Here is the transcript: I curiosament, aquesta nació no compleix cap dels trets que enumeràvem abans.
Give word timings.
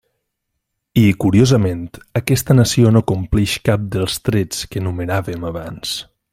I 1.01 1.03
curiosament, 1.23 1.83
aquesta 2.21 2.57
nació 2.61 2.95
no 2.97 3.03
compleix 3.13 3.55
cap 3.71 3.87
dels 3.97 4.19
trets 4.31 4.65
que 4.73 4.85
enumeràvem 4.85 5.51
abans. 5.53 5.97